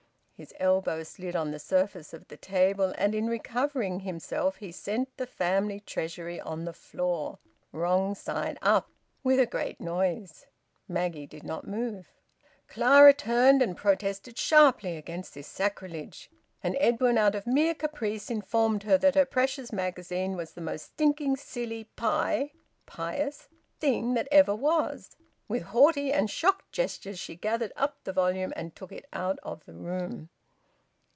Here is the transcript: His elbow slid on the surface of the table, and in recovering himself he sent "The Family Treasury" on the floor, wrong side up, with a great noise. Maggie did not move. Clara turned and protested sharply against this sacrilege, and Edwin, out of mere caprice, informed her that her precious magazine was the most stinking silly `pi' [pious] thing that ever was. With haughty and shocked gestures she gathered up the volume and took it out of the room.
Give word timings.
His 0.41 0.55
elbow 0.59 1.03
slid 1.03 1.35
on 1.35 1.51
the 1.51 1.59
surface 1.59 2.15
of 2.15 2.27
the 2.27 2.35
table, 2.35 2.95
and 2.97 3.13
in 3.13 3.27
recovering 3.27 3.99
himself 3.99 4.55
he 4.55 4.71
sent 4.71 5.15
"The 5.17 5.27
Family 5.27 5.79
Treasury" 5.81 6.39
on 6.41 6.65
the 6.65 6.73
floor, 6.73 7.37
wrong 7.71 8.15
side 8.15 8.57
up, 8.59 8.89
with 9.23 9.39
a 9.39 9.45
great 9.45 9.79
noise. 9.79 10.47
Maggie 10.87 11.27
did 11.27 11.43
not 11.43 11.67
move. 11.67 12.09
Clara 12.67 13.13
turned 13.13 13.61
and 13.61 13.77
protested 13.77 14.35
sharply 14.39 14.97
against 14.97 15.35
this 15.35 15.45
sacrilege, 15.45 16.31
and 16.63 16.75
Edwin, 16.79 17.19
out 17.19 17.35
of 17.35 17.45
mere 17.45 17.75
caprice, 17.75 18.31
informed 18.31 18.81
her 18.81 18.97
that 18.97 19.13
her 19.13 19.25
precious 19.25 19.71
magazine 19.71 20.35
was 20.35 20.53
the 20.53 20.59
most 20.61 20.87
stinking 20.87 21.35
silly 21.37 21.87
`pi' 21.95 22.49
[pious] 22.87 23.47
thing 23.79 24.15
that 24.15 24.27
ever 24.31 24.55
was. 24.55 25.15
With 25.47 25.63
haughty 25.63 26.13
and 26.13 26.29
shocked 26.31 26.71
gestures 26.71 27.19
she 27.19 27.35
gathered 27.35 27.73
up 27.75 27.97
the 28.05 28.13
volume 28.13 28.53
and 28.55 28.73
took 28.73 28.89
it 28.93 29.03
out 29.11 29.37
of 29.43 29.65
the 29.65 29.73
room. 29.73 30.29